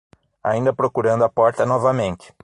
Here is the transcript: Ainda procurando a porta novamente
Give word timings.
Ainda 0.43 0.73
procurando 0.73 1.23
a 1.23 1.29
porta 1.29 1.63
novamente 1.63 2.33